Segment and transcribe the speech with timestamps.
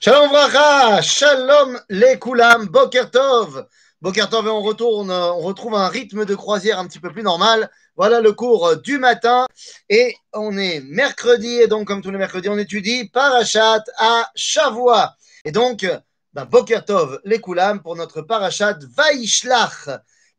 [0.00, 3.66] Shalom Vracha, Shalom les Koulam, Boker Tov.
[4.00, 7.24] Boker Tov et on retourne, on retrouve un rythme de croisière un petit peu plus
[7.24, 7.68] normal.
[7.96, 9.48] Voilà le cours du matin
[9.88, 15.16] et on est mercredi et donc comme tous les mercredis on étudie Parachat à Shavua.
[15.44, 15.84] Et donc,
[16.32, 19.88] ben, Boker Tov les Koulam pour notre Parachat Vaishlach.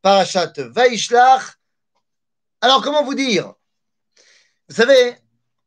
[0.02, 1.58] Parachat Vaishlach.
[2.62, 3.54] Alors comment vous dire?
[4.70, 5.18] Vous savez,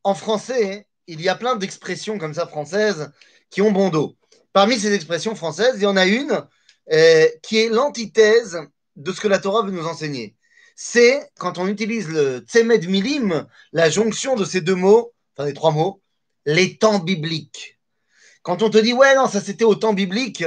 [0.03, 3.11] en français, il y a plein d'expressions comme ça françaises
[3.53, 4.15] qui ont bon dos.
[4.51, 6.43] Parmi ces expressions françaises, il y en a une
[6.91, 8.57] euh, qui est l'antithèse
[8.95, 10.35] de ce que la Torah veut nous enseigner.
[10.75, 15.53] C'est quand on utilise le tsemed milim, la jonction de ces deux mots, enfin les
[15.53, 16.01] trois mots,
[16.47, 17.79] les temps bibliques.
[18.41, 20.43] Quand on te dit ouais non ça c'était au temps biblique,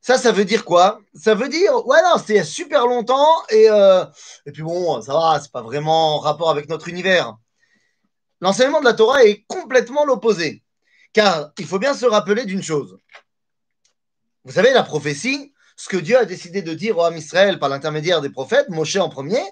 [0.00, 1.00] ça ça veut dire quoi?
[1.14, 4.06] Ça veut dire ouais non c'était il y a super longtemps et euh,
[4.46, 7.36] et puis bon ça va c'est pas vraiment en rapport avec notre univers.
[8.40, 10.62] L'enseignement de la Torah est complètement l'opposé.
[11.12, 12.98] Car il faut bien se rappeler d'une chose.
[14.44, 17.68] Vous savez, la prophétie, ce que Dieu a décidé de dire au Ham Israël par
[17.68, 19.42] l'intermédiaire des prophètes, Moshe en premier,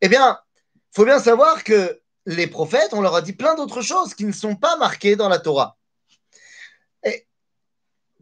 [0.00, 0.38] eh bien,
[0.74, 4.24] il faut bien savoir que les prophètes, on leur a dit plein d'autres choses qui
[4.24, 5.78] ne sont pas marquées dans la Torah.
[7.04, 7.26] Et,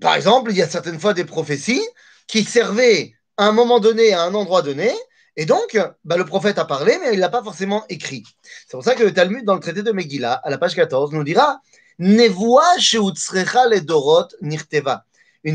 [0.01, 1.87] par exemple, il y a certaines fois des prophéties
[2.27, 4.93] qui servaient à un moment donné, à un endroit donné,
[5.37, 8.25] et donc, bah, le prophète a parlé, mais il ne l'a pas forcément écrit.
[8.43, 11.13] C'est pour ça que le Talmud, dans le traité de Megillah, à la page 14,
[11.13, 11.61] nous dira.
[11.99, 12.19] Une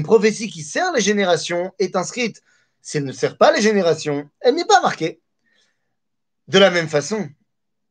[0.03, 2.41] prophétie qui sert les générations est inscrite.
[2.81, 5.21] Si elle ne sert pas les générations, elle n'est pas marquée.
[6.47, 7.29] De la même façon,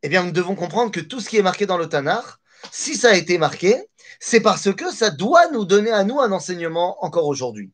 [0.02, 2.24] eh bien, nous devons comprendre que tout ce qui est marqué dans le Tanakh,
[2.72, 3.86] si ça a été marqué,
[4.18, 7.70] c'est parce que ça doit nous donner à nous un enseignement encore aujourd'hui.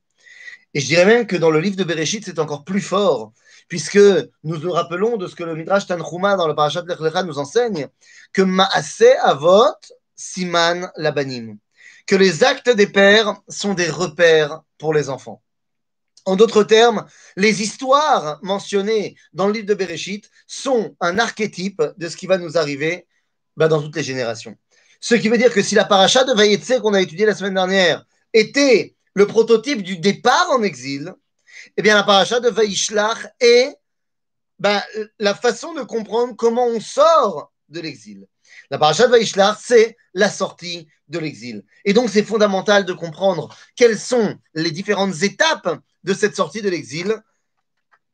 [0.75, 3.33] Et je dirais même que dans le livre de Bereshit, c'est encore plus fort,
[3.67, 3.97] puisque
[4.45, 7.89] nous nous rappelons de ce que le Midrash Tanchuma dans le Parashat Lech nous enseigne,
[8.35, 9.73] que Maaseh Avot
[10.17, 11.59] Siman Labanim,
[12.07, 15.43] que les actes des pères sont des repères pour les enfants.
[16.25, 22.09] En d'autres termes, les histoires mentionnées dans le livre de Bereshit sont un archétype de
[22.09, 23.07] ce qui va nous arriver
[23.57, 24.57] bah, dans toutes les générations.
[25.01, 27.55] Ce qui veut dire que si la paracha de Vayetse qu'on a étudiée la semaine
[27.55, 31.15] dernière était le prototype du départ en exil,
[31.77, 33.77] eh bien la paracha de Vaishlach est
[34.59, 34.83] bah,
[35.19, 38.27] la façon de comprendre comment on sort de l'exil.
[38.71, 41.65] La paracha de Vaishlach, c'est la sortie de l'exil.
[41.85, 46.69] Et donc, c'est fondamental de comprendre quelles sont les différentes étapes de cette sortie de
[46.69, 47.17] l'exil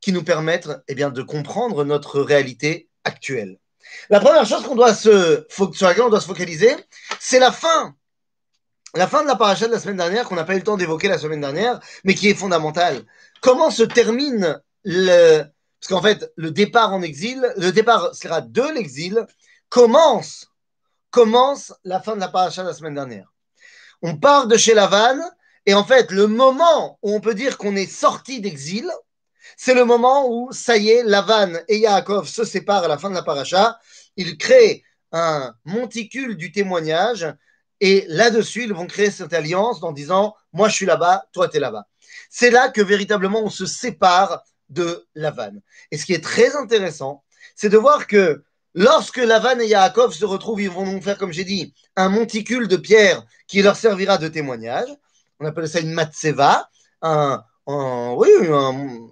[0.00, 3.58] qui nous permettent eh bien, de comprendre notre réalité actuelle.
[4.10, 6.74] La première chose qu'on doit se, sur laquelle on doit se focaliser,
[7.20, 7.94] c'est la fin.
[8.94, 10.76] La fin de la paracha de la semaine dernière, qu'on n'a pas eu le temps
[10.76, 13.02] d'évoquer la semaine dernière, mais qui est fondamentale.
[13.40, 15.44] Comment se termine le.
[15.80, 19.26] Parce qu'en fait, le départ en exil, le départ sera de l'exil,
[19.72, 20.46] commence
[21.84, 23.32] la fin de la paracha de la semaine dernière.
[24.02, 25.18] On part de chez Lavan,
[25.64, 28.90] et en fait, le moment où on peut dire qu'on est sorti d'exil,
[29.56, 33.08] c'est le moment où, ça y est, Lavan et Yaakov se séparent à la fin
[33.08, 33.78] de la paracha.
[34.16, 37.26] Ils créent un monticule du témoignage,
[37.80, 41.56] et là-dessus, ils vont créer cette alliance en disant Moi, je suis là-bas, toi, tu
[41.56, 41.86] es là-bas.
[42.28, 45.62] C'est là que véritablement on se sépare de Lavan.
[45.90, 47.24] Et ce qui est très intéressant,
[47.56, 48.44] c'est de voir que
[48.74, 52.68] Lorsque Lavan et Yaakov se retrouvent, ils vont donc faire, comme j'ai dit, un monticule
[52.68, 54.88] de pierre qui leur servira de témoignage.
[55.40, 56.70] On appelle ça une matseva,
[57.02, 59.08] un, oui, un,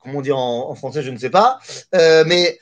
[0.00, 1.60] comment on dit en, français, je ne sais pas,
[1.94, 2.58] euh, mais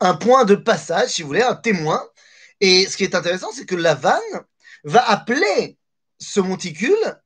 [0.00, 2.02] un point de passage, si vous voulez, un témoin.
[2.60, 4.20] Et ce qui est intéressant, c'est que Lavan
[4.84, 5.78] va appeler
[6.18, 7.20] ce monticule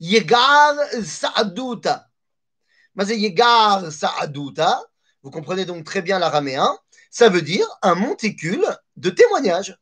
[0.00, 0.74] Yegar
[1.04, 2.08] Sa'aduta.
[2.96, 4.82] Yegar Sa'aduta,
[5.22, 6.78] vous comprenez donc très bien l'araméen,
[7.10, 8.64] ça veut dire un monticule
[8.96, 9.78] de témoignage.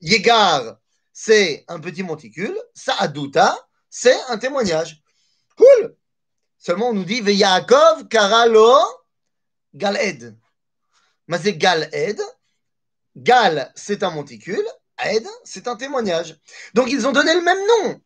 [0.00, 0.78] Yegar,
[1.12, 2.56] c'est un petit monticule.
[2.74, 3.56] Sa'aduta,
[3.88, 5.02] c'est un témoignage.
[5.56, 5.96] Cool.
[6.58, 8.74] Seulement, on nous dit Yaakov Karalo
[9.74, 10.36] Galed.
[11.28, 12.20] Mais c'est Galed.
[13.16, 14.66] Gal, c'est un monticule.
[15.02, 16.38] Ed, c'est un témoignage.
[16.74, 18.00] Donc, ils ont donné le même nom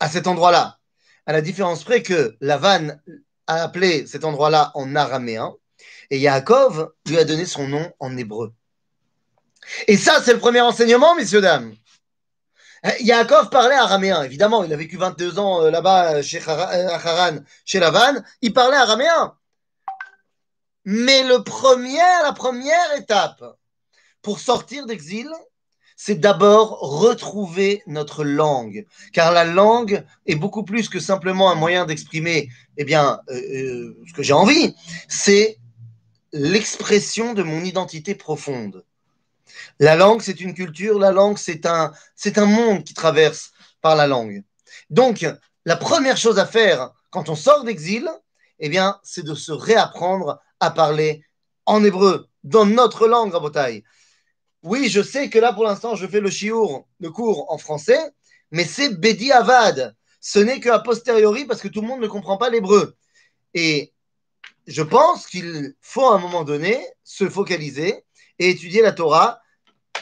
[0.00, 0.78] à cet endroit-là.
[1.26, 3.02] À la différence près que la vanne
[3.46, 5.54] a appelé cet endroit-là en araméen,
[6.10, 8.52] et Yaakov lui a donné son nom en hébreu.
[9.88, 11.74] Et ça, c'est le premier enseignement, messieurs, dames.
[13.00, 17.80] Yaakov parlait araméen, évidemment, il a vécu 22 ans euh, là-bas chez euh, Haran, chez
[17.80, 19.34] Lavan, il parlait araméen.
[20.84, 23.42] Mais le premier, la première étape
[24.20, 25.30] pour sortir d'exil,
[25.96, 28.86] c'est d'abord retrouver notre langue.
[29.12, 34.02] Car la langue est beaucoup plus que simplement un moyen d'exprimer eh bien, euh, euh,
[34.06, 34.74] ce que j'ai envie.
[35.08, 35.58] C'est
[36.32, 38.84] l'expression de mon identité profonde.
[39.78, 43.94] La langue, c'est une culture, la langue, c'est un, c'est un monde qui traverse par
[43.94, 44.42] la langue.
[44.90, 45.26] Donc,
[45.64, 48.08] la première chose à faire quand on sort d'exil,
[48.58, 51.22] eh bien, c'est de se réapprendre à parler
[51.66, 53.84] en hébreu, dans notre langue, Rabotai.
[54.64, 58.00] Oui, je sais que là, pour l'instant, je fais le chiour, le cours en français,
[58.50, 59.94] mais c'est Bedi Avad.
[60.22, 62.96] Ce n'est qu'à posteriori parce que tout le monde ne comprend pas l'hébreu.
[63.52, 63.92] Et
[64.66, 68.06] je pense qu'il faut à un moment donné se focaliser
[68.38, 69.38] et étudier la Torah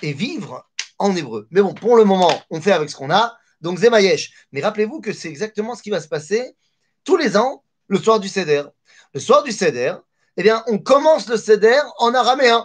[0.01, 0.65] et vivre
[1.01, 1.49] en hébreu.
[1.51, 3.37] Mais bon, pour le moment, on fait avec ce qu'on a.
[3.63, 4.33] Donc Zemayesh.
[4.53, 6.57] Mais rappelez-vous que c'est exactement ce qui va se passer
[7.03, 8.63] tous les ans, le soir du Seder.
[9.13, 9.95] Le soir du Seder,
[10.37, 12.65] eh bien, on commence le Seder en araméen.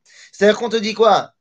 [0.41, 1.35] C'est-à-dire qu'on te dit quoi?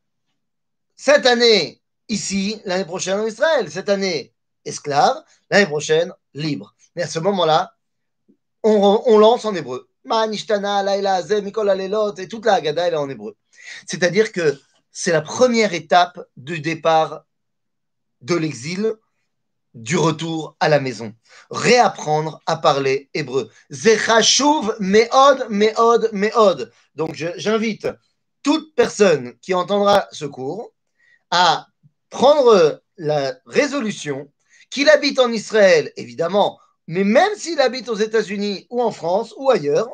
[0.94, 1.80] Cette année,
[2.10, 3.70] ici, l'année prochaine en Israël.
[3.70, 4.34] Cette année,
[4.66, 6.74] esclave, l'année prochaine, libre.
[6.94, 7.72] Mais à ce moment-là,
[8.62, 9.88] on, lance en hébreu.
[10.04, 10.08] Et
[12.28, 13.38] toute la Haggadah, est en hébreu.
[13.86, 14.60] C'est-à-dire que
[14.92, 17.24] c'est la première étape du départ
[18.20, 18.92] de l'exil,
[19.72, 21.14] du retour à la maison.
[21.50, 23.50] Réapprendre à parler hébreu.
[23.70, 26.70] Zechashuv meod, meod, meod.
[26.94, 27.88] Donc j'invite
[28.42, 30.72] toute personne qui entendra ce cours
[31.30, 31.66] à
[32.08, 34.30] prendre la résolution
[34.70, 39.50] qu'il habite en Israël, évidemment, mais même s'il habite aux États-Unis ou en France ou
[39.50, 39.88] ailleurs,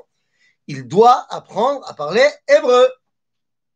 [0.67, 2.89] il doit apprendre à parler hébreu.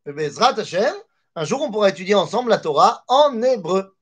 [0.05, 3.95] un jour on pourra étudier ensemble la Torah en hébreu.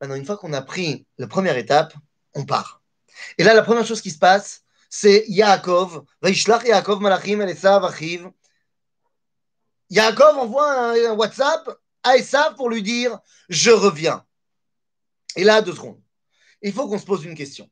[0.00, 1.94] Maintenant, une fois qu'on a pris la première étape,
[2.34, 2.82] on part.
[3.38, 6.04] Et là, la première chose qui se passe, c'est Yaakov.
[6.22, 8.30] Vaishlach Yaakov Malachim El Esav Achiv.
[9.90, 11.68] Yaakov envoie un, WhatsApp
[12.02, 13.18] à Esav pour lui dire
[13.48, 14.24] Je reviens.
[15.36, 16.00] Et là, deux secondes.
[16.62, 17.68] Il faut qu'on se pose une question.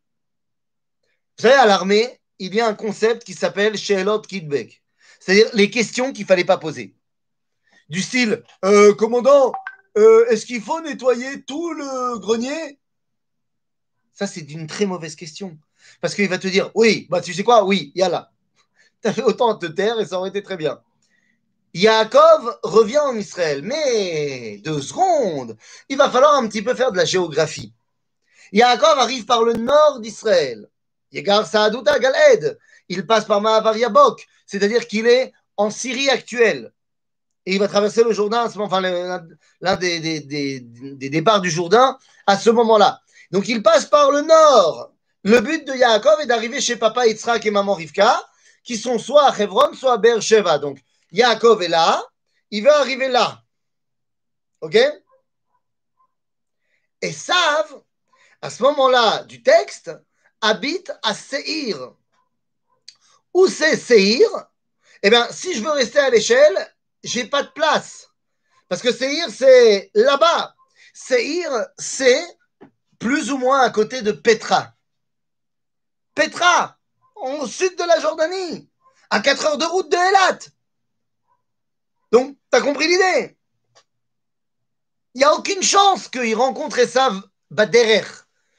[1.38, 4.82] Vous savez, à l'armée, il y a un concept qui s'appelle Sheelot Kidbeck,
[5.19, 6.94] c'est-à-dire les questions qu'il ne fallait pas poser.
[7.88, 9.52] Du style, euh, commandant,
[9.96, 12.78] euh, est-ce qu'il faut nettoyer tout le grenier?
[14.12, 15.58] Ça, c'est une très mauvaise question.
[16.00, 18.32] Parce qu'il va te dire, oui, bah tu sais quoi, oui, y a là.
[19.02, 20.81] Tu as fait autant de te taire et ça aurait été très bien.
[21.75, 25.56] Yaakov revient en Israël, mais deux secondes,
[25.88, 27.75] il va falloir un petit peu faire de la géographie.
[28.53, 30.69] Yaakov arrive par le nord d'Israël.
[31.11, 31.25] Il
[33.06, 36.73] passe par Mahavar Yabok, c'est-à-dire qu'il est en Syrie actuelle.
[37.47, 41.99] Et il va traverser le Jourdain, enfin l'un des, des, des, des, départs du Jourdain
[42.26, 43.00] à ce moment-là.
[43.32, 44.93] Donc il passe par le nord.
[45.25, 48.23] Le but de Yaakov est d'arriver chez papa Yitzhak et maman Rivka,
[48.62, 50.59] qui sont soit à Hebron, soit à Beersheba.
[50.59, 50.79] Donc
[51.14, 52.05] Yaakov est là,
[52.50, 53.40] il veut arriver là.
[54.61, 54.76] Ok?
[57.00, 57.82] Et savent,
[58.43, 59.93] à ce moment-là du texte,
[60.40, 61.94] habite à Seir.
[63.32, 64.28] Où c'est Seir
[65.05, 66.75] Eh bien, si je veux rester à l'échelle,
[67.05, 68.08] j'ai pas de place.
[68.69, 70.56] Parce que Seir, c'est là-bas.
[70.93, 72.25] Seir, c'est
[72.99, 74.75] plus ou moins à côté de Petra.
[76.16, 76.76] Petra,
[77.14, 78.68] au sud de la Jordanie,
[79.11, 80.38] à 4 heures de route de Elat.
[82.14, 83.37] Donc, tu compris l'idée?
[85.14, 88.04] Il n'y a aucune chance qu'il rencontre Esav Baderer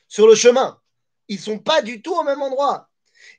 [0.09, 0.77] sur le chemin
[1.27, 2.89] ils sont pas du tout au même endroit.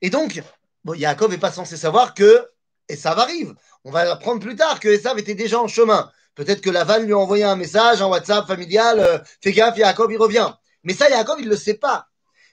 [0.02, 0.42] Et donc,
[0.86, 2.48] Yaakov n'est pas censé savoir que
[2.94, 3.54] ça arrive.
[3.84, 6.10] On va apprendre plus tard que Esav était déjà en chemin.
[6.34, 10.12] Peut-être que Lavan lui a envoyé un message en WhatsApp familial, euh, fais gaffe, Yaakov,
[10.12, 10.52] il revient.
[10.82, 12.08] Mais ça, Yaakov, il ne le sait pas.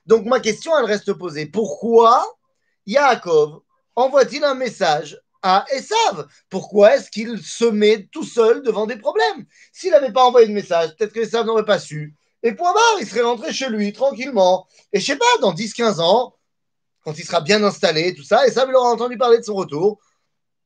[0.05, 1.46] Donc ma question, elle reste posée.
[1.46, 2.38] Pourquoi
[2.86, 3.62] Yaakov
[3.96, 9.45] envoie-t-il un message à Esav Pourquoi est-ce qu'il se met tout seul devant des problèmes
[9.71, 12.15] S'il n'avait pas envoyé de message, peut-être que Esav n'aurait pas su.
[12.41, 14.67] Et point barre, il serait rentré chez lui tranquillement.
[14.91, 16.35] Et je sais pas, dans 10-15 ans,
[17.03, 20.00] quand il sera bien installé, tout ça, ça, il aura entendu parler de son retour.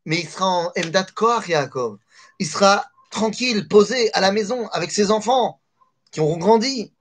[0.06, 1.98] Mais il sera en Emdat Koach, Yaakov.
[2.40, 5.60] Il sera tranquille, posé à la maison avec ses enfants
[6.12, 6.94] qui auront grandi.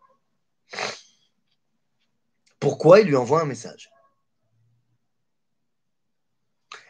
[2.59, 3.90] Pourquoi il lui envoie un message?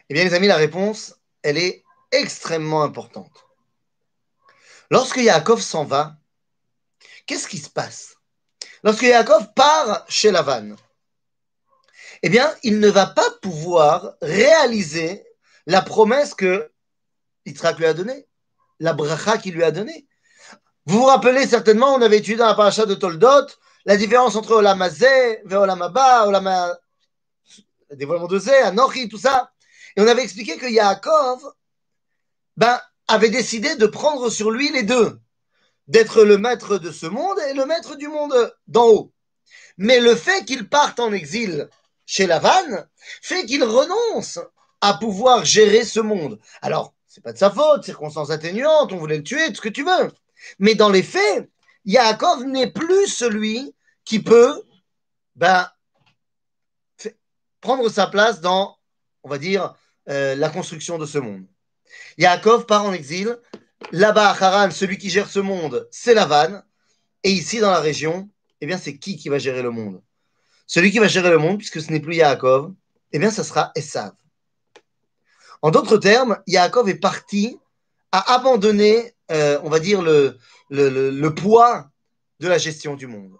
[0.09, 3.45] Eh bien, les amis, la réponse, elle est extrêmement importante.
[4.89, 6.15] Lorsque Yaakov s'en va,
[7.25, 8.15] qu'est-ce qui se passe?
[8.83, 10.75] Lorsque Yaakov part chez Lavan,
[12.23, 15.25] eh bien, il ne va pas pouvoir réaliser
[15.65, 16.71] la promesse que
[17.45, 18.27] Yitzhak lui a donnée,
[18.79, 20.07] la bracha qu'il lui a donnée.
[20.85, 23.47] Vous vous rappelez certainement, on avait étudié dans la paracha de Toldot,
[23.85, 26.75] la différence entre Olam Zé, Olam Abba, Olam
[27.91, 29.51] dévoilement de Zé, Anochi, tout ça.
[29.97, 31.43] Et on avait expliqué que Yaakov
[32.55, 35.19] ben, avait décidé de prendre sur lui les deux,
[35.87, 39.11] d'être le maître de ce monde et le maître du monde d'en haut.
[39.77, 41.67] Mais le fait qu'il parte en exil
[42.05, 42.85] chez Lavan
[43.23, 44.39] fait qu'il renonce
[44.81, 46.39] à pouvoir gérer ce monde.
[46.61, 49.69] Alors, c'est pas de sa faute, circonstances atténuantes, on voulait le tuer, tout ce que
[49.69, 50.11] tu veux.
[50.59, 51.49] Mais dans les faits,
[51.85, 53.73] Yaakov n'est plus celui
[54.05, 54.61] qui peut
[55.35, 55.67] ben,
[57.61, 58.77] prendre sa place dans,
[59.23, 59.73] on va dire,
[60.09, 61.45] euh, la construction de ce monde.
[62.17, 63.37] Yaakov part en exil.
[63.91, 66.61] Là-bas, à Haran, celui qui gère ce monde, c'est Lavan.
[67.23, 68.29] Et ici, dans la région,
[68.61, 70.01] eh bien, c'est qui qui va gérer le monde?
[70.65, 72.73] Celui qui va gérer le monde, puisque ce n'est plus Yaakov,
[73.11, 74.13] eh bien, ce sera Esav.
[75.61, 77.57] En d'autres termes, Yaakov est parti
[78.11, 80.37] à abandonner, euh, on va dire, le,
[80.69, 81.89] le, poids
[82.39, 83.33] de la gestion du monde.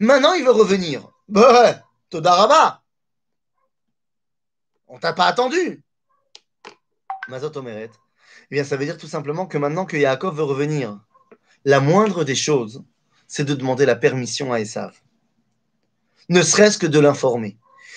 [0.00, 1.08] Maintenant, il veut revenir.
[1.28, 1.80] Bah,
[2.10, 2.81] Todaraba.
[4.92, 5.82] On t'a pas attendu.
[7.28, 7.90] Mazot Omeret.
[8.50, 11.00] Eh bien, ça veut dire tout simplement que maintenant que Yaakov veut revenir,
[11.64, 12.84] la moindre des choses,
[13.26, 14.94] c'est de demander la permission à Esav.
[16.28, 17.56] Ne serait-ce que de l'informer.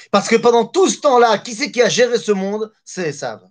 [0.09, 2.71] Parce que pendant tout ce temps-là, qui c'est qui a géré ce monde?
[2.85, 3.45] C'est Esav.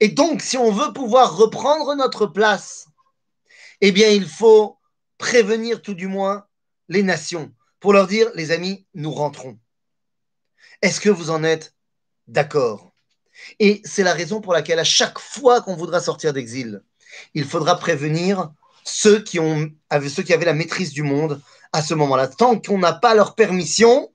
[0.00, 2.88] Et donc, si on veut pouvoir reprendre notre place,
[3.80, 4.80] eh bien, il faut
[5.16, 6.44] prévenir tout du moins
[6.88, 9.56] les nations pour leur dire, les amis, nous rentrons.
[10.82, 11.75] Est-ce que vous en êtes
[12.28, 12.92] d'accord
[13.58, 16.82] Et c'est la raison pour laquelle à chaque fois qu'on voudra sortir d'exil,
[17.34, 18.50] il faudra prévenir
[18.84, 21.40] ceux qui, avaient la maîtrise du monde
[21.72, 22.28] à ce moment-là.
[22.28, 24.12] Tant qu'on n'a pas leur permission,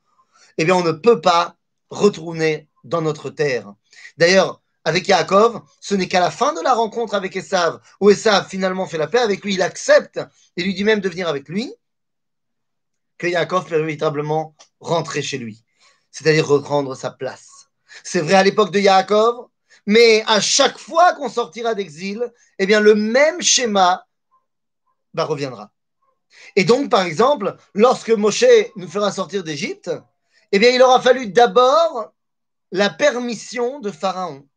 [0.58, 1.58] eh bien, on ne peut pas
[1.90, 3.74] retourner dans notre terre.
[4.18, 8.48] D'ailleurs, avec Yaakov, ce n'est qu'à la fin de la rencontre avec Esav, où Esav
[8.48, 10.20] finalement fait la paix avec lui, il accepte
[10.58, 11.74] et lui dit même de venir avec lui,
[13.18, 15.64] que Yaakov peut véritablement rentrer chez lui,
[16.10, 17.51] c'est-à-dire reprendre sa place.
[18.04, 19.48] C'est vrai à l'époque de Yaakov,
[19.86, 24.06] mais à chaque fois qu'on sortira d'exil, eh bien le même schéma
[25.14, 25.72] bah, reviendra.
[26.56, 28.46] Et donc, par exemple, lorsque Moshe
[28.76, 29.92] nous fera sortir d'Égypte,
[30.52, 32.14] eh bien, il aura fallu d'abord
[32.72, 34.48] la permission de Pharaon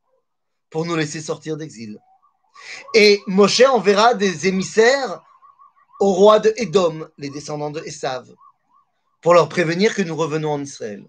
[0.71, 1.99] pour nous laisser sortir d'exil.
[2.95, 5.23] Et Moshe enverra des émissaires
[6.01, 8.29] au roi de Édom, les descendants de Esav,
[9.21, 11.05] pour leur prévenir que nous revenons en Israël.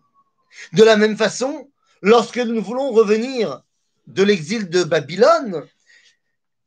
[0.73, 1.69] De la même façon,
[2.05, 3.63] lorsque nous voulons revenir
[4.05, 5.65] de l'exil de Babylone,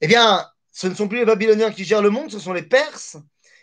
[0.01, 2.63] eh bien, ce ne sont plus les Babyloniens qui gèrent le monde, ce sont les
[2.63, 3.17] Perses.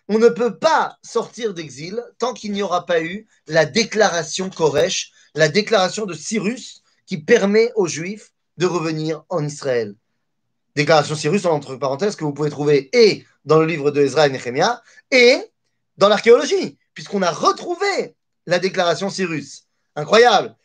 [0.08, 5.12] On ne peut pas sortir d'exil tant qu'il n'y aura pas eu la déclaration Koresh,
[5.34, 9.96] la déclaration de Cyrus qui permet aux Juifs de revenir en Israël.
[10.77, 14.29] Déclaration Cyrus, entre parenthèses, que vous pouvez trouver et dans le livre de Ezra et
[14.29, 15.39] Nehemiah et
[15.98, 18.15] dans l'archéologie, puisqu'on a retrouvé
[18.46, 19.65] la déclaration Cyrus.
[19.96, 20.55] Incroyable.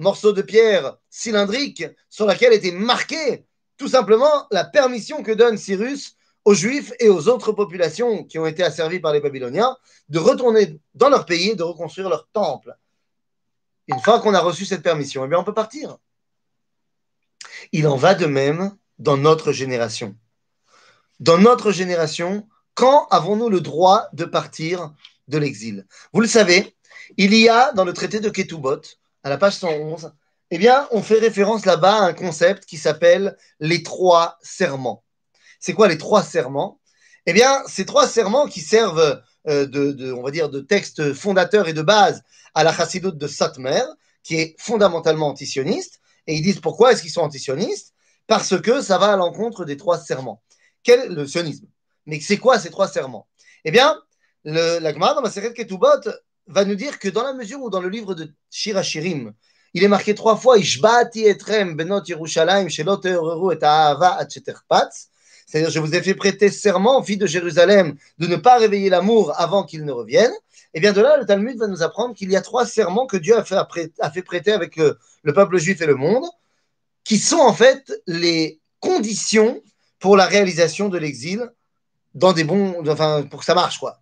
[0.00, 6.16] Morceau de pierre cylindrique sur laquelle était marqué tout simplement la permission que donne Cyrus
[6.44, 9.76] aux Juifs et aux autres populations qui ont été asservies par les Babyloniens
[10.08, 12.76] de retourner dans leur pays et de reconstruire leur temple.
[13.88, 15.96] Une fois qu'on a reçu cette permission, eh bien on peut partir.
[17.72, 20.16] Il en va de même dans notre génération.
[21.18, 24.94] Dans notre génération, quand avons-nous le droit de partir
[25.28, 25.86] de l'exil?
[26.12, 26.76] Vous le savez,
[27.16, 28.80] il y a dans le traité de Ketubot,
[29.22, 30.12] à la page 111,
[30.50, 35.04] eh bien, on fait référence là-bas à un concept qui s'appelle les trois serments.
[35.60, 36.80] C'est quoi les trois serments?
[37.26, 41.68] Eh bien, ces trois serments qui servent euh, de, on va dire, de texte fondateur
[41.68, 42.22] et de base
[42.54, 43.82] à la chassidoute de Satmer,
[44.22, 46.00] qui est fondamentalement antisioniste.
[46.26, 47.94] Et ils disent pourquoi est-ce qu'ils sont antisionistes?
[48.26, 50.42] Parce que ça va à l'encontre des trois serments.
[50.82, 51.66] Quel le sionisme?
[52.06, 53.28] Mais c'est quoi ces trois serments?
[53.64, 54.00] Eh bien,
[54.44, 56.00] le, la Gemara dans ma série Ketubot
[56.50, 59.32] va nous dire que dans la mesure où dans le livre de Shirachirim,
[59.72, 63.00] il est marqué trois fois Ishbati etrem benot Yerushalayim shelo
[63.52, 68.58] et ahava C'est-à-dire, je vous ai fait prêter serment, fille de Jérusalem, de ne pas
[68.58, 70.32] réveiller l'amour avant qu'il ne revienne.
[70.72, 73.06] Et eh bien de là, le Talmud va nous apprendre qu'il y a trois serments
[73.06, 76.24] que Dieu a fait, a fait prêter avec le, le, peuple juif et le monde,
[77.02, 79.60] qui sont en fait les conditions
[79.98, 81.50] pour la réalisation de l'exil
[82.14, 84.00] dans des bons, enfin, pour que ça marche, quoi.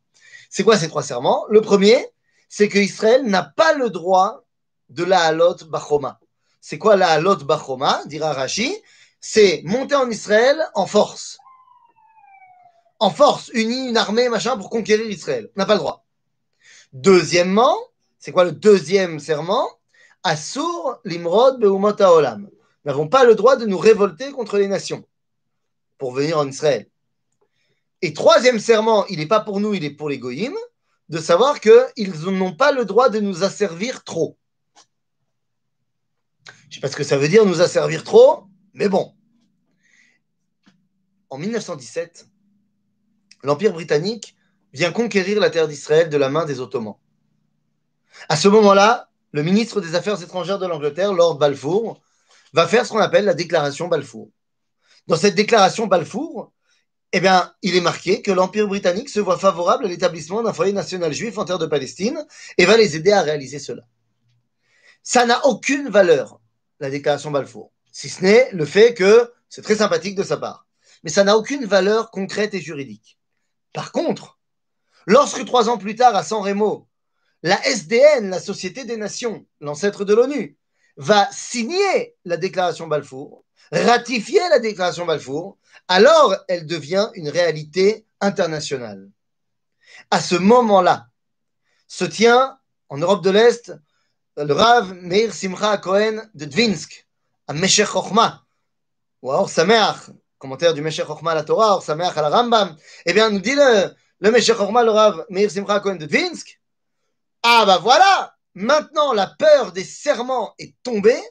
[0.51, 1.45] C'est quoi ces trois serments?
[1.49, 2.07] Le premier,
[2.49, 4.45] c'est que Israël n'a pas le droit
[4.89, 6.19] de la halot bachoma.
[6.61, 8.75] C'est quoi la halot bachoma dira Rashi?
[9.21, 11.39] C'est monter en Israël en force.
[13.01, 15.51] En force, unie, une armée, machin, pour conquérir Israël.
[15.57, 16.05] On n'a pas le droit.
[16.93, 17.77] Deuxièmement,
[18.19, 19.69] c'est quoi le deuxième serment?
[20.25, 22.43] Assur limrod beumot haolam.
[22.43, 22.51] Nous
[22.85, 25.05] n'avons pas le droit de nous révolter contre les nations
[25.97, 26.89] pour venir en Israël.
[28.03, 30.55] Et troisième serment, il n'est pas pour nous, il est pour les goyim.
[31.09, 34.37] De savoir qu'ils n'ont pas le droit de nous asservir trop.
[36.47, 39.15] Je ne sais pas ce que ça veut dire nous asservir trop, mais bon.
[41.31, 42.27] En 1917,
[43.43, 44.37] l'Empire britannique
[44.73, 46.97] vient conquérir la terre d'Israël de la main des Ottomans.
[48.29, 52.01] À ce moment-là, le ministre des Affaires étrangères de l'Angleterre, Lord Balfour,
[52.53, 54.31] va faire ce qu'on appelle la déclaration Balfour.
[55.07, 56.53] Dans cette déclaration Balfour,
[57.13, 60.73] eh bien, il est marqué que l'Empire britannique se voit favorable à l'établissement d'un foyer
[60.73, 62.27] national juif en terre de Palestine
[62.59, 63.83] et va les aider à réaliser cela.
[65.03, 66.41] Ça n'a aucune valeur,
[66.81, 70.67] la déclaration Balfour, si ce n'est le fait que c'est très sympathique de sa part.
[71.03, 73.19] Mais ça n'a aucune valeur concrète et juridique.
[73.73, 74.39] Par contre,
[75.07, 76.89] lorsque trois ans plus tard, à San Remo,
[77.43, 80.58] la SDN, la Société des Nations, l'ancêtre de l'ONU,
[80.99, 89.09] va signer la déclaration Balfour, ratifier la déclaration Balfour, alors elle devient une réalité internationale.
[90.11, 91.07] À ce moment-là,
[91.87, 93.73] se tient en Europe de l'Est
[94.37, 97.07] le Rav Meir Simcha Cohen de Dvinsk,
[97.47, 98.45] à Meshech Chochma,
[99.23, 99.51] ou à Or
[100.39, 102.77] commentaire du Meshech Chochma à la Torah, Or Sameach à la Rambam.
[103.07, 106.61] Eh bien, nous dit le, le Meshech le Rav Meir Simcha Cohen de Dvinsk,
[107.43, 111.23] ah bah voilà, maintenant la peur des serments est tombée,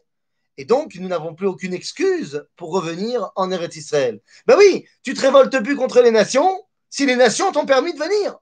[0.58, 4.20] et donc, nous n'avons plus aucune excuse pour revenir en Eretz Israël.
[4.48, 8.00] Ben oui, tu te révoltes plus contre les nations si les nations t'ont permis de
[8.00, 8.40] venir.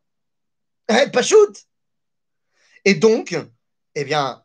[0.87, 1.65] Eh, pas shoot.
[2.85, 3.35] Et donc,
[3.95, 4.43] eh bien,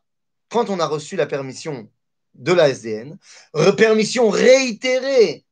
[0.48, 1.88] quand on a reçu la permission
[2.34, 3.18] de la SDN,
[3.76, 5.44] permission réitérée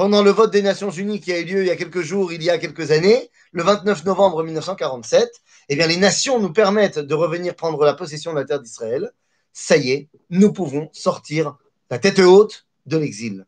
[0.00, 2.32] pendant le vote des Nations Unies qui a eu lieu il y a quelques jours,
[2.32, 5.30] il y a quelques années, le 29 novembre 1947,
[5.68, 9.12] eh bien, les nations nous permettent de revenir prendre la possession de la terre d'Israël
[9.52, 11.58] ça y est, nous pouvons sortir
[11.90, 13.44] la tête haute de l'exil.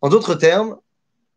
[0.00, 0.78] En d'autres termes,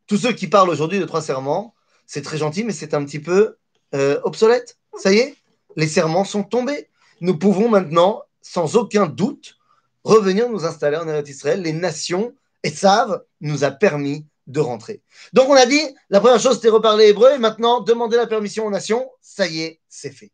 [0.08, 1.76] tous ceux qui parlent aujourd'hui de trois serments,
[2.08, 3.58] c'est très gentil, mais c'est un petit peu
[3.94, 4.80] euh, obsolète.
[4.98, 5.36] Ça y est,
[5.76, 6.90] les serments sont tombés.
[7.22, 9.60] Nous pouvons maintenant, sans aucun doute,
[10.04, 11.62] revenir nous installer en Israël.
[11.62, 12.34] Les nations,
[12.66, 15.04] et savent, nous a permis de rentrer.
[15.34, 18.66] Donc on a dit, la première chose c'était reparler hébreu, et maintenant demander la permission
[18.66, 20.32] aux nations, ça y est, c'est fait.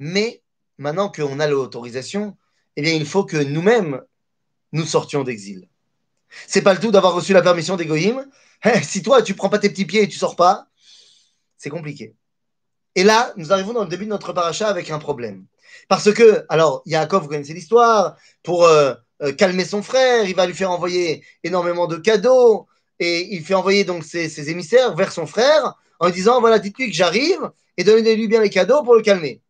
[0.00, 0.42] Mais
[0.76, 2.36] maintenant qu'on a l'autorisation,
[2.74, 4.02] eh bien, il faut que nous-mêmes,
[4.72, 5.68] nous sortions d'exil.
[6.48, 7.86] C'est pas le tout d'avoir reçu la permission des
[8.64, 10.66] eh, si toi, tu prends pas tes petits pieds et tu sors pas,
[11.58, 12.16] c'est compliqué.
[12.96, 15.46] Et là, nous arrivons dans le début de notre paracha avec un problème.
[15.88, 18.94] Parce que, alors, Yaakov, vous connaissez l'histoire, pour euh,
[19.36, 22.66] calmer son frère, il va lui faire envoyer énormément de cadeaux,
[22.98, 26.90] et il fait envoyer donc ses, émissaires vers son frère en lui disant, voilà, dites-lui
[26.90, 29.40] que j'arrive, et donnez-lui bien les cadeaux pour le calmer.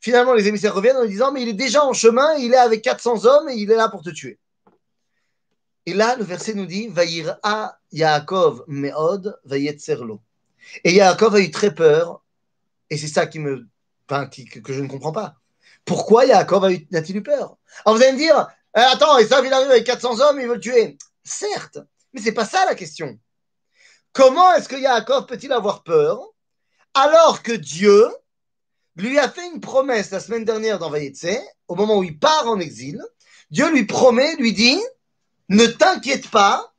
[0.00, 2.82] Finalement, les émissaires reviennent en disant Mais il est déjà en chemin, il est avec
[2.82, 4.38] 400 hommes et il est là pour te tuer.
[5.86, 6.92] Et là, le verset nous dit
[7.42, 10.20] a Yaakov meod vayetzerlo.
[10.84, 12.22] Et Yaakov a eu très peur,
[12.90, 13.66] et c'est ça qui me,
[14.08, 15.36] que, je ne comprends pas.
[15.84, 17.56] Pourquoi Yaakov a-t-il eu peur?
[17.84, 20.60] Alors vous allez me dire Attends, et ça, il arrive avec 400 hommes, il veut
[20.60, 20.98] tuer.
[21.24, 21.78] Certes,
[22.12, 23.18] mais c'est pas ça la question.
[24.12, 26.20] Comment est-ce que Yaakov peut-il avoir peur
[26.92, 28.06] alors que Dieu
[28.96, 32.46] lui a fait une promesse la semaine dernière dans Vayetse, au moment où il part
[32.48, 33.02] en exil?
[33.50, 34.80] Dieu lui promet, lui dit,
[35.48, 36.74] ne t'inquiète pas,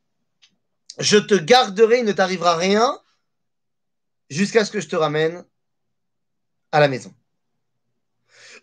[1.00, 3.00] je te garderai, il ne t'arrivera rien
[4.30, 5.44] jusqu'à ce que je te ramène
[6.72, 7.14] à la maison.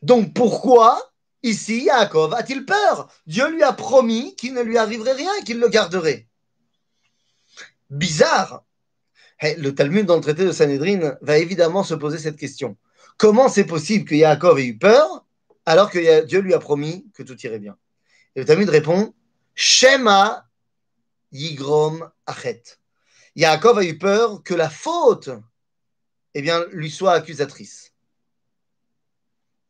[0.02, 1.13] Donc pourquoi
[1.44, 3.08] ici Yaakov a-t-il peur?
[3.26, 6.26] Dieu lui a promis qu'il ne lui arriverait rien et qu'il le garderait.
[7.90, 8.64] Bizarre.
[9.40, 12.76] Le Talmud dans le traité de Sanhedrin va évidemment se poser cette question.
[13.16, 15.24] Comment c'est possible que Yaakov ait eu peur
[15.66, 17.76] alors que Dieu lui a promis que tout irait bien?
[18.34, 19.14] Et le Talmud répond
[19.54, 20.48] Shema
[21.30, 22.62] Yigrom Achet.
[23.36, 25.30] Yaakov a eu peur que la faute
[26.34, 27.93] eh bien, lui soit accusatrice.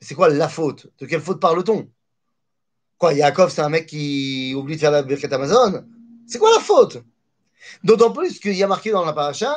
[0.04, 0.86] C'est quoi la faute?
[0.98, 1.88] De quelle faute parle-t-on?
[2.98, 5.84] Quoi, Yaakov, c'est un mec qui oublie de faire la Birkat Amazon?
[6.26, 7.02] C'est quoi la faute?
[7.82, 9.56] D'autant plus qu'il y a marqué dans la paracha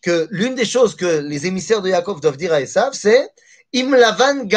[0.00, 3.28] que l'une des choses que les émissaires de Yaakov doivent dire à Esav, c'est
[3.74, 4.48] Im Lavan.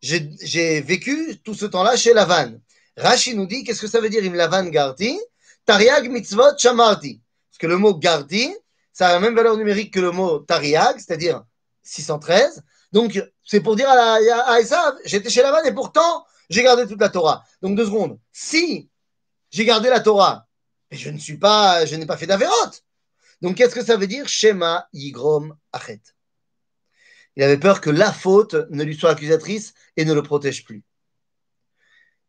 [0.00, 2.58] J'ai vécu tout ce temps-là chez Lavan.
[2.96, 4.70] Rashi nous dit qu'est-ce que ça veut dire Im Lavan
[5.66, 7.20] Tariag mitzvot shamarti.
[7.50, 8.54] Parce que le mot Garti,
[8.90, 11.44] ça a la même valeur numérique que le mot Tariag, c'est-à-dire
[11.82, 12.62] 613.
[12.90, 17.08] Donc, c'est pour dire à, Esav, j'étais chez Lavan et pourtant, j'ai gardé toute la
[17.08, 17.44] Torah.
[17.62, 18.20] Donc, deux secondes.
[18.30, 18.90] Si
[19.50, 20.46] j'ai gardé la Torah,
[20.90, 22.84] mais je ne suis pas, je n'ai pas fait d'avérote.
[23.40, 24.28] Donc, qu'est-ce que ça veut dire?
[24.28, 26.02] Shema Yigrom Achet.
[27.36, 30.78] Il avait peur que la faute ne lui soit accusatrice et ne le protège plus.
[30.78, 30.82] Et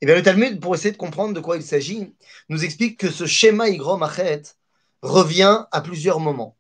[0.03, 2.15] eh bien, le Talmud, pour essayer de comprendre de quoi il s'agit,
[2.47, 4.43] nous explique que ce Shema Yigrom Achet
[5.01, 6.55] revient à plusieurs moments.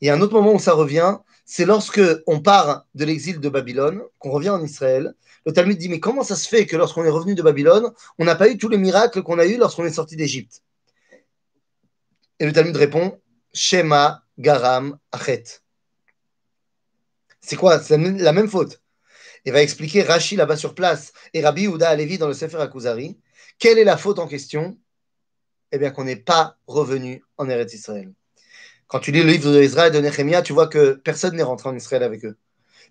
[0.00, 1.18] Et un autre moment où ça revient,
[1.52, 5.14] c'est lorsque on part de l'exil de Babylone, qu'on revient en Israël.
[5.44, 8.24] Le Talmud dit Mais comment ça se fait que lorsqu'on est revenu de Babylone, on
[8.24, 10.62] n'a pas eu tous les miracles qu'on a eu lorsqu'on est sorti d'Égypte?
[12.38, 13.20] Et le Talmud répond
[13.52, 15.42] Shema, Garam, Achet.
[17.40, 17.80] C'est quoi?
[17.80, 18.80] C'est la même faute.
[19.44, 23.18] Il va expliquer Rashi là-bas sur place et Rabbi Ouda Alevi dans le Sefer Akuzari.
[23.58, 24.78] Quelle est la faute en question?
[25.72, 28.12] Eh bien, qu'on n'est pas revenu en Eretz Israël.
[28.90, 31.76] Quand tu lis le livre d'Israël de Nehemiah, tu vois que personne n'est rentré en
[31.76, 32.36] Israël avec eux.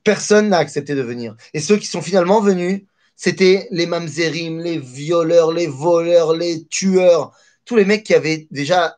[0.05, 1.35] Personne n'a accepté de venir.
[1.53, 2.83] Et ceux qui sont finalement venus,
[3.17, 7.33] c'était les mamzerim, les violeurs, les voleurs, les tueurs,
[7.65, 8.97] tous les mecs qui avaient déjà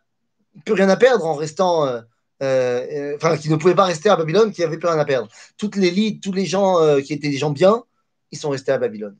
[0.63, 2.01] plus rien à perdre en restant, euh,
[2.43, 5.27] euh, enfin, qui ne pouvaient pas rester à Babylone, qui n'avaient plus rien à perdre.
[5.57, 7.83] Toutes les lits, tous les gens euh, qui étaient des gens bien,
[8.29, 9.17] ils sont restés à Babylone.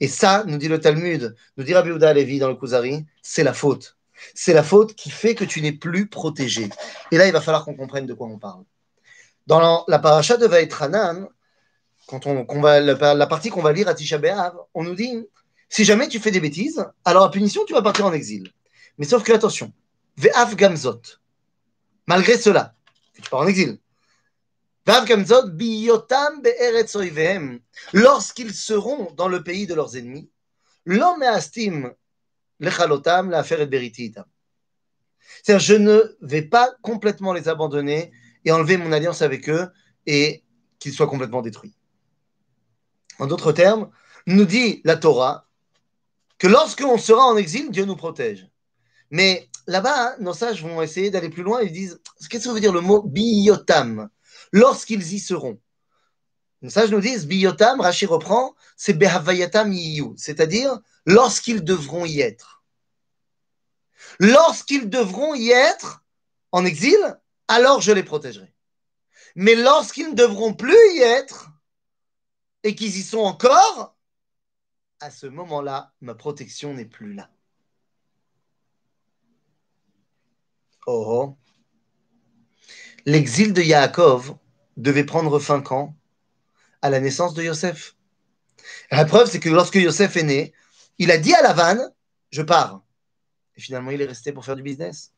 [0.00, 3.44] Et ça, nous dit le Talmud, nous dit Rabbi Uda Levi dans le Kuzari, c'est
[3.44, 3.97] la faute.
[4.34, 6.68] C'est la faute qui fait que tu n'es plus protégé.
[7.10, 8.64] Et là, il va falloir qu'on comprenne de quoi on parle.
[9.46, 11.28] Dans la, paracha de Vaetranan,
[12.06, 15.26] quand on, va, la, partie qu'on va lire à Tisha B'Av, on nous dit
[15.68, 18.52] si jamais tu fais des bêtises, alors à punition, tu vas partir en exil.
[18.96, 19.72] Mais sauf que, attention,
[20.16, 21.02] Ve'av Gamzot,
[22.06, 22.74] malgré cela,
[23.14, 23.78] tu pars en exil.
[27.92, 30.30] Lorsqu'ils seront dans le pays de leurs ennemis,
[30.86, 31.92] l'homme astim
[32.60, 33.98] Lechalotam, la C'est-à-dire,
[35.58, 38.12] je ne vais pas complètement les abandonner
[38.44, 39.68] et enlever mon alliance avec eux
[40.06, 40.44] et
[40.78, 41.74] qu'ils soient complètement détruits.
[43.18, 43.90] En d'autres termes,
[44.26, 45.48] nous dit la Torah
[46.38, 48.48] que lorsque on sera en exil, Dieu nous protège.
[49.10, 51.62] Mais là-bas, hein, nos sages vont essayer d'aller plus loin.
[51.62, 54.08] Ils disent qu'est-ce que veut dire le mot biotam
[54.52, 55.58] Lorsqu'ils y seront.
[56.62, 59.72] Nos sages nous disent biotam, Rashi reprend, c'est behavayatam
[60.16, 62.62] c'est-à-dire lorsqu'ils devront y être.
[64.20, 66.04] Lorsqu'ils devront y être
[66.52, 66.98] en exil,
[67.48, 68.52] alors je les protégerai.
[69.34, 71.50] Mais lorsqu'ils ne devront plus y être
[72.62, 73.96] et qu'ils y sont encore,
[75.00, 77.30] à ce moment-là, ma protection n'est plus là.
[80.86, 81.38] Oh, oh.
[83.06, 84.36] L'exil de Yaakov
[84.76, 85.96] devait prendre fin quand?
[86.82, 87.96] À la naissance de Yosef.
[88.90, 90.54] La preuve, c'est que lorsque Yosef est né,
[90.98, 91.92] il a dit à la vanne,
[92.30, 92.82] je pars.
[93.56, 95.12] Et finalement, il est resté pour faire du business.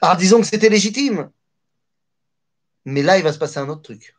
[0.00, 1.30] Alors disons que c'était légitime.
[2.84, 4.14] Mais là, il va se passer un autre truc.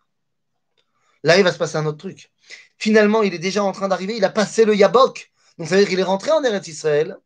[1.24, 2.32] Là, il va se passer un autre truc.
[2.78, 4.16] Finalement, il est déjà en train d'arriver.
[4.18, 5.32] Il a passé le Yabok.
[5.58, 7.18] Donc, ça veut dire qu'il est rentré en Eretz Israël.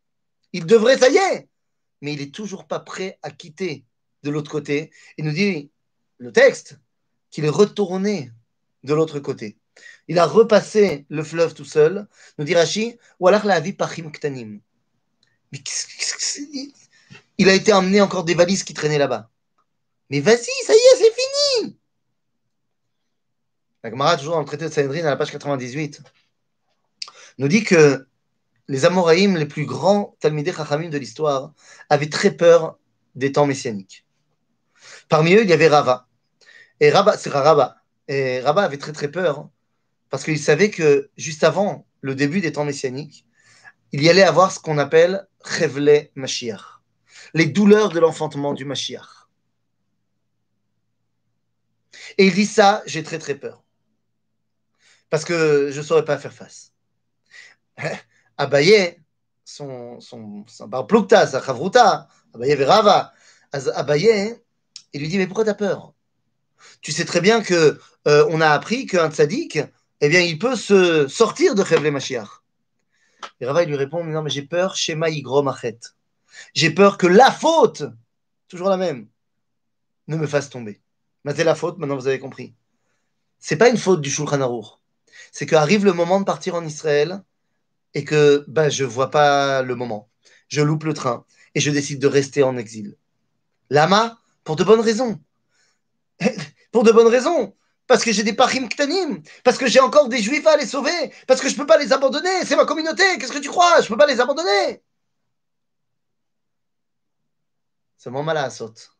[0.52, 1.48] Il devrait, ça y est.
[2.00, 3.84] Mais il n'est toujours pas prêt à quitter
[4.22, 4.90] de l'autre côté.
[5.16, 5.70] Il nous dit,
[6.18, 6.78] le texte,
[7.30, 8.32] qu'il est retourné
[8.84, 9.58] de l'autre côté
[10.08, 12.06] il a repassé le fleuve tout seul,
[12.38, 14.60] nous dit Rashi, ou alors la vie pachim ktanim.
[15.52, 15.62] Mais
[17.38, 19.30] il a été emmené encore des valises qui traînaient là-bas.
[20.10, 21.78] Mais vas-y, ça y est, c'est fini.
[23.82, 26.02] La Gemara, toujours dans le traité de Sanhedrin, à la page 98,
[27.38, 28.06] nous dit que
[28.66, 31.52] les Amoraïm, les plus grands Talmidei Chachamim de l'histoire,
[31.88, 32.78] avaient très peur
[33.14, 34.06] des temps messianiques.
[35.08, 36.08] Parmi eux, il y avait Rava.
[36.80, 37.76] Et Rava, c'est Rava.
[38.08, 39.48] Et Rava avait très très peur
[40.10, 43.26] parce qu'il savait que juste avant le début des temps messianiques,
[43.92, 46.80] il y allait avoir ce qu'on appelle Chevle Mashiach,
[47.34, 49.28] les douleurs de l'enfantement du Mashiach.
[52.16, 53.64] Et il dit ça, j'ai très très peur,
[55.10, 56.72] parce que je ne saurais pas faire face.
[58.36, 59.00] Abaye,
[59.44, 60.68] son, son, sa
[61.42, 63.12] chavruta, Abaye verava,
[63.52, 64.36] Abaye,
[64.92, 65.94] il lui dit, mais pourquoi tu as peur?
[66.80, 69.58] Tu sais très bien que euh, on a appris qu'un tzaddik,
[70.00, 72.42] eh bien, il peut se sortir de Chevle Mashiach.
[73.40, 75.78] Et Rava, lui répond, non, mais j'ai peur, Shema Yigrom Achet.
[76.54, 77.82] J'ai peur que la faute,
[78.48, 79.08] toujours la même,
[80.06, 80.80] ne me fasse tomber.
[81.26, 82.54] c'est la faute, maintenant vous avez compris.
[83.38, 84.78] C'est pas une faute du Shulchan Aruch.
[85.32, 87.22] C'est qu'arrive le moment de partir en Israël
[87.94, 90.08] et que ben, je vois pas le moment.
[90.48, 92.96] Je loupe le train et je décide de rester en exil.
[93.68, 95.20] Lama, pour de bonnes raisons.
[96.72, 97.54] pour de bonnes raisons
[97.88, 101.12] parce que j'ai des parim ktanim, parce que j'ai encore des juifs à les sauver,
[101.26, 103.80] parce que je ne peux pas les abandonner, c'est ma communauté, qu'est-ce que tu crois?
[103.80, 104.82] Je ne peux pas les abandonner.
[108.06, 108.92] Mon mal à saute.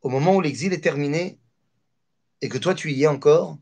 [0.00, 1.38] Au moment où l'exil est terminé
[2.40, 3.58] et que toi tu y es encore,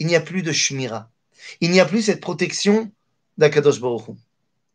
[0.00, 1.08] il n'y a plus de shmira.
[1.60, 2.90] Il n'y a plus cette protection
[3.38, 4.16] d'Akadosh Baruch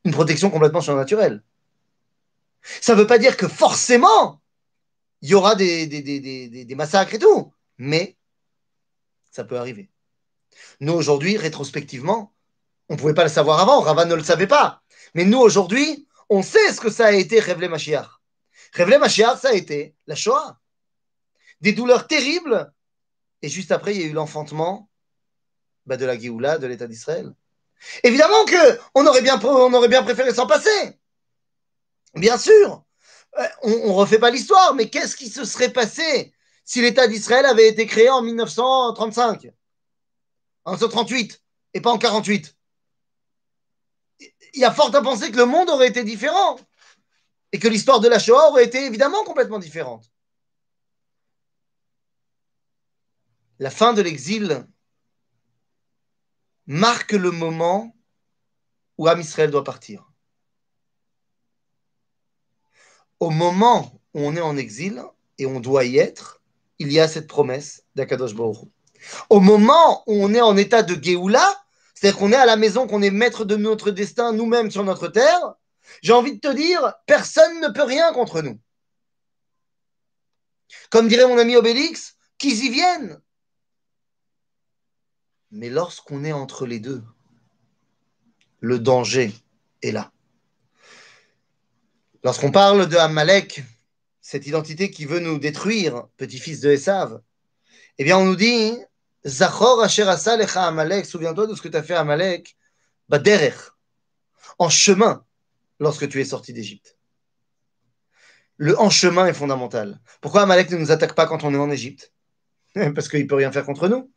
[0.06, 1.44] Une protection complètement surnaturelle.
[2.62, 4.42] Ça ne veut pas dire que forcément
[5.22, 8.16] il y aura des massacres et tout, mais
[9.32, 9.90] ça peut arriver.
[10.80, 12.34] Nous, aujourd'hui, rétrospectivement,
[12.90, 14.84] on ne pouvait pas le savoir avant, Rava ne le savait pas.
[15.16, 18.08] Mais nous, aujourd'hui, on sait ce que ça a été Révélé Mashiach.
[18.74, 20.60] Révélé Mashiach, ça a été la Shoah.
[21.62, 22.74] Des douleurs terribles
[23.42, 24.90] et juste après, il y a eu l'enfantement
[25.86, 27.34] bah, de la Géoula, de l'État d'Israël.
[28.04, 28.46] Évidemment
[28.94, 31.00] qu'on aurait, bien, préféré s'en passer.
[32.14, 32.84] Bien sûr.
[33.40, 36.34] Euh, on ne refait pas l'histoire, mais qu'est-ce qui se serait passé
[36.72, 39.52] si l'État d'Israël avait été créé en 1935
[40.64, 42.58] En 1938 et pas en 48
[44.54, 46.58] Il y a fort à penser que le monde aurait été différent
[47.52, 50.10] et que l'histoire de la Shoah aurait été évidemment complètement différente.
[53.60, 54.66] La fin de l'exil
[56.68, 57.94] marque le moment
[58.98, 60.10] où Am Israël doit partir.
[63.20, 65.04] Au moment où on est en exil
[65.38, 66.41] et on doit y être,
[66.82, 68.58] il y a cette promesse d'Akadosh Baruch
[69.30, 71.48] Au moment où on est en état de Géoula,
[71.94, 75.08] c'est-à-dire qu'on est à la maison, qu'on est maître de notre destin nous-mêmes sur notre
[75.08, 75.54] terre,
[76.02, 78.60] j'ai envie de te dire, personne ne peut rien contre nous.
[80.90, 83.22] Comme dirait mon ami Obélix, qu'ils y viennent.
[85.52, 87.04] Mais lorsqu'on est entre les deux,
[88.60, 89.32] le danger
[89.84, 90.12] est là.
[92.24, 93.62] Lorsqu'on parle de Amalek,
[94.32, 97.20] cette identité qui veut nous détruire, petit-fils de Esav,
[97.98, 98.78] eh bien on nous dit
[99.26, 102.56] Zachor Asher Lecha Amalek, souviens-toi de ce que tu as fait à Amalek,
[103.10, 103.58] Baderer,
[104.58, 105.26] en chemin,
[105.82, 106.98] lorsque tu es sorti d'Égypte.
[108.56, 110.00] Le en chemin est fondamental.
[110.22, 112.14] Pourquoi Amalek ne nous attaque pas quand on est en Égypte?
[112.96, 114.14] Parce qu'il ne peut rien faire contre nous.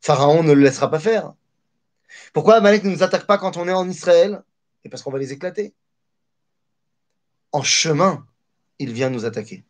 [0.00, 1.34] Pharaon ne le laissera pas faire.
[2.32, 4.42] Pourquoi Amalek ne nous attaque pas quand on est en Israël?
[4.82, 5.72] Et parce qu'on va les éclater.
[7.52, 8.26] En chemin,
[8.80, 9.62] il vient nous attaquer.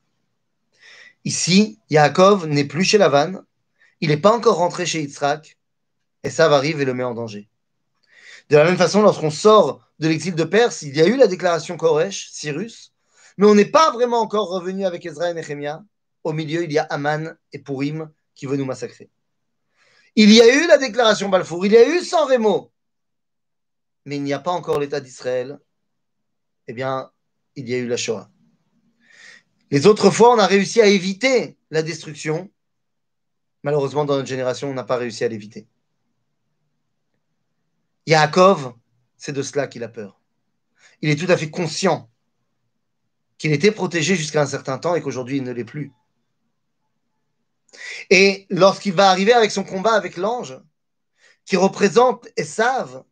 [1.25, 3.43] Ici, Yaakov n'est plus chez Lavan,
[4.01, 5.59] il n'est pas encore rentré chez Yitzhak,
[6.23, 7.49] et ça arrive et le met en danger.
[8.49, 11.27] De la même façon, lorsqu'on sort de l'exil de Perse, il y a eu la
[11.27, 12.95] déclaration Koresh, Cyrus,
[13.37, 15.85] mais on n'est pas vraiment encore revenu avec Ezra et Nehemia.
[16.25, 19.11] Au milieu, il y a Aman et Purim qui veulent nous massacrer.
[20.17, 22.73] Il y a eu la déclaration Balfour, il y a eu 100 mots,
[24.05, 25.59] mais il n'y a pas encore l'État d'Israël.
[26.67, 27.11] Eh bien,
[27.57, 28.31] il y a eu la Shoah.
[29.71, 32.51] Les autres fois, on a réussi à éviter la destruction.
[33.63, 35.69] Malheureusement, dans notre génération, on n'a pas réussi à l'éviter.
[38.07, 38.75] Yaakov,
[39.17, 40.21] c'est de cela qu'il a peur.
[41.03, 42.11] Il est tout à fait conscient
[43.39, 45.93] qu'il était protégé jusqu'à un certain temps et qu'aujourd'hui, il ne l'est plus.
[48.11, 50.61] Et lorsqu'il va arriver avec son combat avec l'ange,
[51.45, 53.05] qui représente Esav,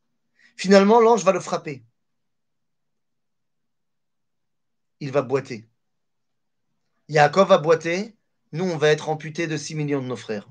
[0.56, 1.84] finalement, l'ange va le frapper.
[5.00, 5.68] Il va boiter.
[7.08, 8.14] Yaakov va boiter,
[8.52, 10.48] nous, on va être amputés de 6 millions de nos frères.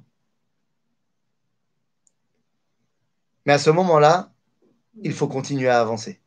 [3.45, 4.33] Mais à ce moment-là,
[5.01, 6.21] il faut continuer à avancer.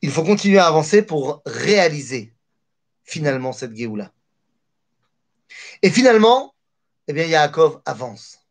[0.00, 2.34] Il faut continuer à avancer pour réaliser
[3.02, 4.12] finalement cette Géoula.
[5.82, 6.54] Et finalement,
[7.08, 8.46] eh bien, Yaakov avance.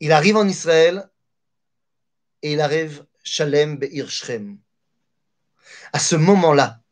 [0.00, 1.10] Il arrive en Israël
[2.42, 4.58] et il arrive Shalem Be'ir Shrem.
[5.92, 6.82] À ce moment-là,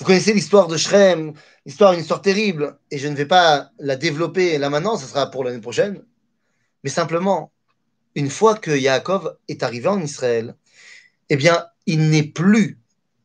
[0.00, 1.34] vous connaissez l'histoire de Shrem,
[1.66, 5.30] l'histoire, une histoire terrible, et je ne vais pas la développer là maintenant, ce sera
[5.30, 6.02] pour l'année prochaine.
[6.82, 7.52] Mais simplement,
[8.14, 10.56] une fois que Yaakov est arrivé en Israël,
[11.28, 12.80] eh bien, il n'est plus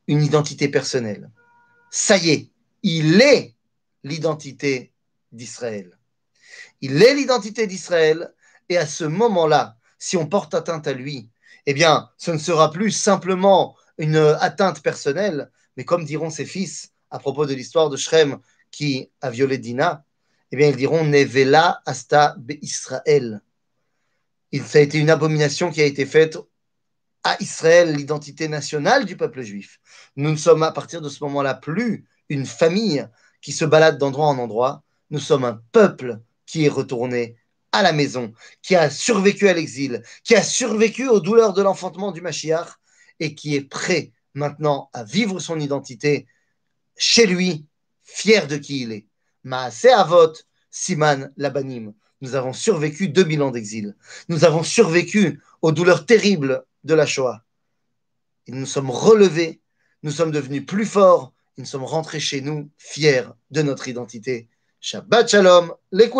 [0.06, 1.30] une identité personnelle.
[1.90, 2.50] Ça y est,
[2.82, 3.54] il est
[4.04, 4.92] l'identité
[5.32, 5.98] d'Israël.
[6.82, 8.34] Il est l'identité d'Israël,
[8.68, 11.30] et à ce moment-là, si on porte atteinte à lui,
[11.64, 16.92] eh bien, ce ne sera plus simplement une atteinte personnelle, mais comme diront ses fils
[17.10, 18.38] à propos de l'histoire de Shrem
[18.70, 20.04] qui a violé Dina,
[20.52, 23.40] eh bien, ils diront Nevela Asta Israël.
[24.64, 26.38] Ça a été une abomination qui a été faite
[27.24, 29.80] à Israël, l'identité nationale du peuple juif.
[30.14, 33.06] Nous ne sommes à partir de ce moment-là plus une famille
[33.42, 34.82] qui se balade d'endroit en endroit.
[35.10, 37.36] Nous sommes un peuple qui est retourné
[37.72, 42.12] à la maison, qui a survécu à l'exil, qui a survécu aux douleurs de l'enfantement
[42.12, 42.68] du Mashiach
[43.20, 46.26] et qui est prêt maintenant à vivre son identité
[46.96, 47.66] chez lui,
[48.04, 49.06] fier de qui il est.
[49.42, 50.32] Maase Avot,
[50.70, 51.92] Siman Labanim.
[52.20, 53.96] Nous avons survécu 2000 ans d'exil.
[54.28, 57.44] Nous avons survécu aux douleurs terribles de la Shoah.
[58.46, 59.60] Et nous sommes relevés,
[60.02, 64.48] nous sommes devenus plus forts, nous sommes rentrés chez nous fiers de notre identité.
[64.80, 66.10] Shabbat Shalom, les!